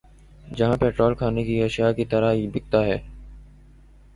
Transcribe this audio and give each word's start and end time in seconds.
جہاں 0.57 0.77
پیٹرول 0.77 1.13
کھانے 1.15 1.43
کی 1.43 1.61
اشیا 1.63 1.91
کی 1.91 2.05
طرح 2.05 2.33
بِکتا 2.53 2.83
ہے 2.85 2.97